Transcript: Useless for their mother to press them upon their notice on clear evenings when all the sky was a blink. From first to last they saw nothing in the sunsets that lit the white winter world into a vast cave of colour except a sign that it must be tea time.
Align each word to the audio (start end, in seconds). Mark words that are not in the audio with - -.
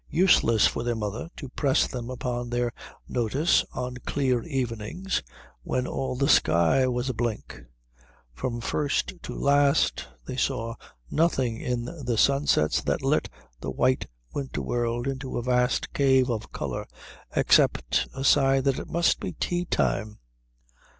Useless 0.09 0.65
for 0.65 0.81
their 0.83 0.95
mother 0.95 1.29
to 1.37 1.47
press 1.49 1.85
them 1.87 2.09
upon 2.09 2.49
their 2.49 2.73
notice 3.07 3.63
on 3.71 3.97
clear 3.97 4.41
evenings 4.45 5.21
when 5.61 5.85
all 5.85 6.15
the 6.15 6.27
sky 6.27 6.87
was 6.87 7.07
a 7.07 7.13
blink. 7.13 7.61
From 8.33 8.61
first 8.61 9.13
to 9.21 9.35
last 9.35 10.07
they 10.25 10.37
saw 10.37 10.73
nothing 11.11 11.57
in 11.59 11.85
the 11.85 12.17
sunsets 12.17 12.81
that 12.81 13.03
lit 13.03 13.29
the 13.59 13.69
white 13.69 14.07
winter 14.33 14.63
world 14.63 15.05
into 15.05 15.37
a 15.37 15.43
vast 15.43 15.93
cave 15.93 16.31
of 16.31 16.51
colour 16.51 16.87
except 17.35 18.07
a 18.15 18.23
sign 18.23 18.63
that 18.63 18.79
it 18.79 18.89
must 18.89 19.19
be 19.19 19.33
tea 19.33 19.65
time. 19.65 20.17